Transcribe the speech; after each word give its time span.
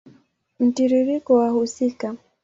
Mtiririko 0.59 1.33
wa 1.37 1.43
wahusika 1.45 2.15